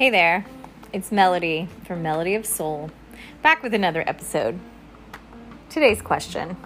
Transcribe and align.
Hey 0.00 0.08
there, 0.08 0.46
it's 0.94 1.12
Melody 1.12 1.68
from 1.84 2.02
Melody 2.02 2.34
of 2.34 2.46
Soul, 2.46 2.90
back 3.42 3.62
with 3.62 3.74
another 3.74 4.02
episode. 4.06 4.58
Today's 5.68 6.00
question 6.00 6.56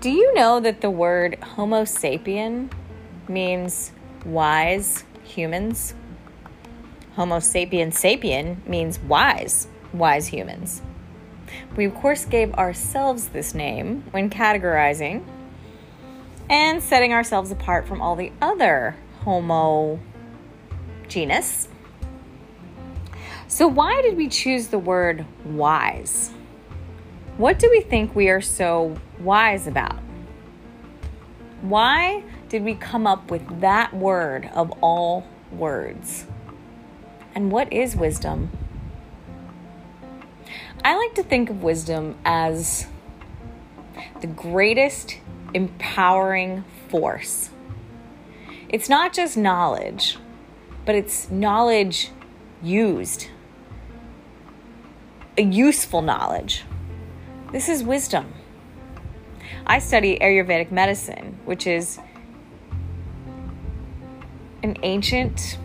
Do 0.00 0.10
you 0.10 0.34
know 0.34 0.58
that 0.58 0.80
the 0.80 0.90
word 0.90 1.38
Homo 1.40 1.84
sapien 1.84 2.68
means 3.28 3.92
wise 4.26 5.04
humans? 5.22 5.94
Homo 7.14 7.36
sapien 7.36 7.92
sapien 7.92 8.66
means 8.66 8.98
wise, 8.98 9.68
wise 9.92 10.26
humans. 10.26 10.82
We, 11.76 11.84
of 11.84 11.94
course, 11.94 12.24
gave 12.24 12.52
ourselves 12.54 13.28
this 13.28 13.54
name 13.54 14.02
when 14.10 14.30
categorizing 14.30 15.24
and 16.50 16.82
setting 16.82 17.12
ourselves 17.12 17.52
apart 17.52 17.86
from 17.86 18.00
all 18.00 18.16
the 18.16 18.32
other 18.42 18.96
Homo 19.20 20.00
genus. 21.12 21.68
So, 23.48 23.68
why 23.68 24.00
did 24.00 24.16
we 24.16 24.28
choose 24.28 24.68
the 24.68 24.78
word 24.78 25.26
wise? 25.44 26.32
What 27.36 27.58
do 27.58 27.68
we 27.70 27.82
think 27.82 28.14
we 28.14 28.28
are 28.30 28.40
so 28.40 28.96
wise 29.20 29.66
about? 29.66 29.98
Why 31.60 32.24
did 32.48 32.64
we 32.64 32.74
come 32.74 33.06
up 33.06 33.30
with 33.30 33.60
that 33.60 33.94
word 33.94 34.50
of 34.54 34.72
all 34.80 35.26
words? 35.50 36.26
And 37.34 37.52
what 37.52 37.72
is 37.72 37.94
wisdom? 37.94 38.50
I 40.84 40.96
like 40.96 41.14
to 41.14 41.22
think 41.22 41.50
of 41.50 41.62
wisdom 41.62 42.16
as 42.24 42.86
the 44.20 44.26
greatest 44.26 45.18
empowering 45.54 46.64
force. 46.88 47.50
It's 48.68 48.88
not 48.88 49.12
just 49.12 49.36
knowledge, 49.36 50.18
but 50.84 50.94
it's 50.94 51.30
knowledge 51.30 52.10
used, 52.62 53.28
a 55.38 55.42
useful 55.42 56.02
knowledge. 56.02 56.64
This 57.52 57.68
is 57.68 57.82
wisdom. 57.82 58.32
I 59.66 59.78
study 59.78 60.18
Ayurvedic 60.18 60.70
medicine, 60.70 61.38
which 61.44 61.66
is 61.66 61.98
an 64.62 64.76
ancient 64.82 65.58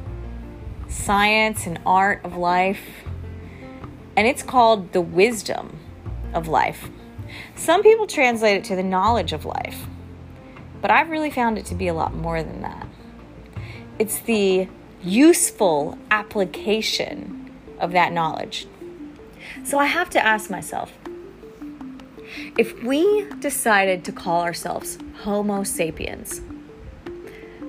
science 0.88 1.68
and 1.68 1.80
art 1.86 2.24
of 2.24 2.36
life, 2.36 2.82
and 4.16 4.28
it's 4.28 4.44
called 4.44 4.94
the 4.94 5.02
wisdom 5.02 5.80
of 6.34 6.48
life. 6.48 6.90
Some 7.56 7.84
people 7.84 8.08
translate 8.08 8.58
it 8.58 8.64
to 8.66 8.76
the 8.76 8.84
knowledge 8.84 9.34
of 9.34 9.46
life, 9.46 9.86
but 10.82 10.92
I've 10.92 11.10
really 11.10 11.32
found 11.32 11.58
it 11.58 11.66
to 11.66 11.76
be 11.76 11.88
a 11.88 11.94
lot 11.94 12.14
more 12.14 12.42
than 12.44 12.62
that. 12.62 12.88
It's 14.00 14.20
the 14.20 14.68
useful 15.04 15.98
application 16.12 17.52
of 17.80 17.92
that 17.92 18.12
knowledge. 18.12 18.68
So 19.64 19.78
I 19.78 19.86
have 19.86 20.10
to 20.12 20.26
ask 20.26 20.50
myself 20.50 20.92
if 22.58 22.84
we 22.84 23.28
decided 23.40 24.04
to 24.06 24.12
call 24.12 24.42
ourselves 24.42 24.98
Homo 25.22 25.64
sapiens, 25.64 26.42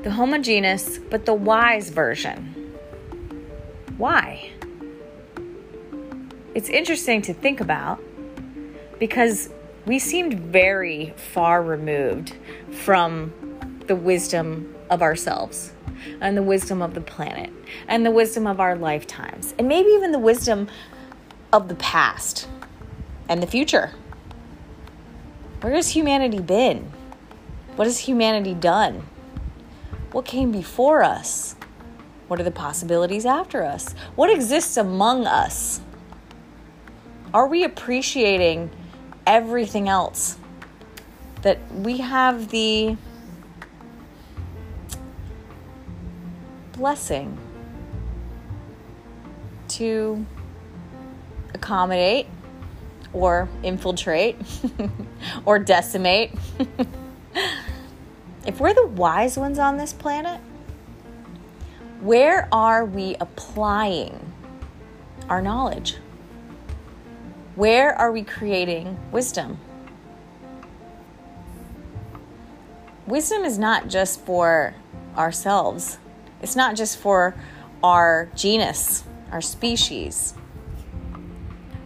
the 0.03 0.11
Homo 0.11 0.39
genus, 0.39 0.99
but 0.99 1.27
the 1.27 1.35
wise 1.35 1.91
version, 1.91 2.75
why? 3.97 4.51
It's 6.55 6.69
interesting 6.69 7.23
to 7.23 7.35
think 7.35 7.61
about 7.61 8.01
because 8.99 9.51
we 9.87 9.99
seemed 9.99 10.35
very 10.35 11.15
far 11.17 11.63
removed 11.63 12.35
from 12.71 13.33
the 13.87 13.97
wisdom 13.97 14.75
of 14.91 15.03
ourselves 15.03 15.73
and 16.21 16.37
the 16.37 16.43
wisdom 16.43 16.83
of 16.83 16.95
the 16.95 17.01
planet 17.01 17.51
and 17.87 18.05
the 18.05 18.11
wisdom 18.11 18.47
of 18.47 18.61
our 18.61 18.77
lifetimes 18.77 19.55
and 19.59 19.69
maybe 19.69 19.89
even 19.91 20.13
the 20.13 20.19
wisdom 20.19 20.69
of 21.53 21.69
the 21.69 21.75
past 21.77 22.49
and 23.29 23.43
the 23.43 23.47
future. 23.47 23.93
Where 25.61 25.75
has 25.75 25.91
humanity 25.91 26.41
been? 26.41 26.93
What 27.77 27.87
has 27.87 27.99
humanity 28.01 28.55
done? 28.55 29.07
What 30.13 30.25
came 30.25 30.53
before 30.53 31.03
us? 31.03 31.57
What 32.29 32.41
are 32.41 32.45
the 32.45 32.51
possibilities 32.51 33.27
after 33.27 33.65
us? 33.65 33.95
What 34.15 34.31
exists 34.31 34.77
among 34.77 35.27
us? 35.27 35.81
Are 37.33 37.47
we 37.47 37.65
appreciating 37.65 38.71
everything 39.27 39.89
else? 39.89 40.39
That 41.43 41.59
we 41.73 41.99
have 41.99 42.49
the 42.49 42.97
blessing 46.79 47.37
to 49.67 50.25
accommodate 51.53 52.29
or 53.13 53.49
infiltrate 53.65 54.37
or 55.45 55.59
decimate. 55.59 56.31
if 58.47 58.61
we're 58.61 58.75
the 58.75 58.87
wise 58.87 59.37
ones 59.37 59.59
on 59.59 59.77
this 59.77 59.93
planet, 59.93 60.41
where 62.01 62.49
are 62.53 62.85
we 62.85 63.17
applying 63.19 64.33
our 65.29 65.43
knowledge? 65.43 65.97
Where 67.57 67.93
are 67.93 68.13
we 68.13 68.23
creating 68.23 68.97
wisdom? 69.11 69.59
Wisdom 73.09 73.43
is 73.43 73.59
not 73.59 73.89
just 73.89 74.21
for 74.21 74.75
ourselves 75.17 75.99
it's 76.43 76.57
not 76.57 76.77
just 76.77 76.99
for 76.99 77.35
our 77.83 78.31
genus, 78.35 79.05
our 79.31 79.41
species. 79.41 80.35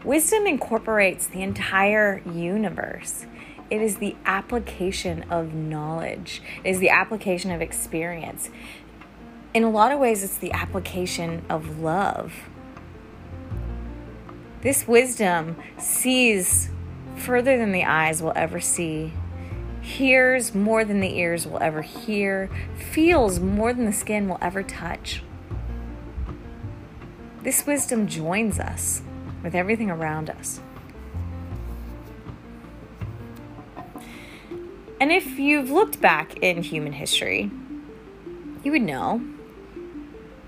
Wisdom 0.04 0.46
incorporates 0.46 1.26
the 1.26 1.42
entire 1.42 2.22
universe. 2.26 3.26
It 3.70 3.80
is 3.80 3.96
the 3.96 4.16
application 4.26 5.24
of 5.30 5.54
knowledge, 5.54 6.42
it 6.64 6.70
is 6.70 6.78
the 6.78 6.90
application 6.90 7.50
of 7.50 7.62
experience. 7.62 8.50
In 9.54 9.64
a 9.64 9.70
lot 9.70 9.92
of 9.92 9.98
ways, 9.98 10.24
it's 10.24 10.38
the 10.38 10.52
application 10.52 11.44
of 11.50 11.78
love. 11.80 12.32
This 14.62 14.88
wisdom 14.88 15.56
sees 15.76 16.70
further 17.16 17.58
than 17.58 17.72
the 17.72 17.84
eyes 17.84 18.22
will 18.22 18.32
ever 18.34 18.60
see 18.60 19.12
hears 19.82 20.54
more 20.54 20.84
than 20.84 21.00
the 21.00 21.18
ears 21.18 21.46
will 21.46 21.58
ever 21.60 21.82
hear, 21.82 22.48
feels 22.76 23.40
more 23.40 23.74
than 23.74 23.84
the 23.84 23.92
skin 23.92 24.28
will 24.28 24.38
ever 24.40 24.62
touch. 24.62 25.22
This 27.42 27.66
wisdom 27.66 28.06
joins 28.06 28.60
us 28.60 29.02
with 29.42 29.54
everything 29.54 29.90
around 29.90 30.30
us. 30.30 30.60
And 35.00 35.10
if 35.10 35.36
you've 35.36 35.68
looked 35.68 36.00
back 36.00 36.38
in 36.38 36.62
human 36.62 36.92
history, 36.92 37.50
you 38.62 38.70
would 38.70 38.82
know, 38.82 39.20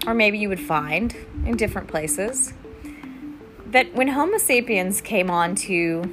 or 0.06 0.14
maybe 0.14 0.38
you 0.38 0.48
would 0.48 0.60
find 0.60 1.12
in 1.44 1.56
different 1.56 1.88
places, 1.88 2.52
that 3.66 3.92
when 3.94 4.06
Homo 4.06 4.38
sapiens 4.38 5.00
came 5.00 5.28
onto 5.28 6.04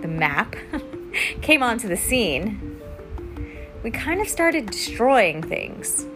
the 0.00 0.08
map, 0.08 0.56
came 1.42 1.62
onto 1.62 1.88
the 1.88 1.96
scene, 1.96 2.80
we 3.82 3.90
kind 3.90 4.20
of 4.20 4.28
started 4.28 4.66
destroying 4.66 5.42
things. 5.42 6.06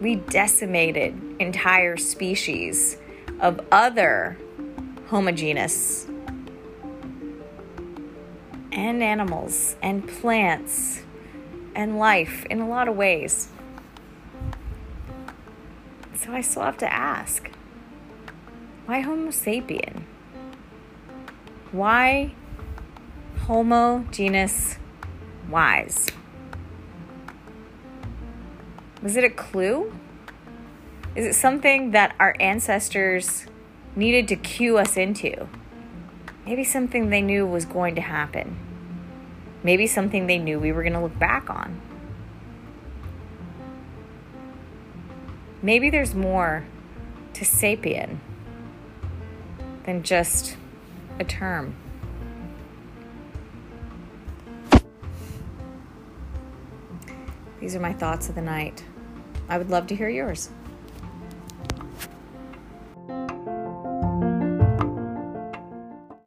We 0.00 0.16
decimated 0.16 1.18
entire 1.38 1.96
species 1.96 2.98
of 3.40 3.60
other 3.72 4.38
Homo 5.08 5.32
genus 5.32 6.06
and 8.72 9.02
animals 9.02 9.76
and 9.82 10.06
plants 10.06 11.02
and 11.74 11.98
life 11.98 12.44
in 12.46 12.60
a 12.60 12.68
lot 12.68 12.88
of 12.88 12.96
ways. 12.96 13.48
So 16.16 16.32
I 16.32 16.40
still 16.40 16.62
have 16.62 16.78
to 16.78 16.92
ask 16.92 17.50
why 18.86 19.00
Homo 19.00 19.30
sapien? 19.30 20.02
Why 21.72 22.34
Homo 23.42 24.04
genus 24.10 24.76
wise? 25.50 26.06
Was 29.02 29.16
it 29.16 29.24
a 29.24 29.30
clue? 29.30 29.92
Is 31.14 31.26
it 31.26 31.34
something 31.34 31.90
that 31.90 32.14
our 32.18 32.34
ancestors 32.40 33.46
needed 33.94 34.26
to 34.28 34.36
cue 34.36 34.78
us 34.78 34.96
into? 34.96 35.46
Maybe 36.46 36.64
something 36.64 37.10
they 37.10 37.22
knew 37.22 37.46
was 37.46 37.64
going 37.64 37.94
to 37.94 38.00
happen. 38.00 38.56
Maybe 39.62 39.86
something 39.86 40.26
they 40.26 40.38
knew 40.38 40.58
we 40.58 40.72
were 40.72 40.82
going 40.82 40.94
to 40.94 41.00
look 41.00 41.18
back 41.18 41.48
on. 41.50 41.80
Maybe 45.62 45.88
there's 45.88 46.14
more 46.14 46.64
to 47.34 47.44
sapien 47.44 48.18
than 49.84 50.02
just 50.02 50.56
a 51.18 51.24
term. 51.24 51.76
These 57.64 57.76
are 57.76 57.80
my 57.80 57.94
thoughts 57.94 58.28
of 58.28 58.34
the 58.34 58.42
night. 58.42 58.84
I 59.48 59.56
would 59.56 59.70
love 59.70 59.86
to 59.86 59.96
hear 59.96 60.10
yours. 60.10 60.50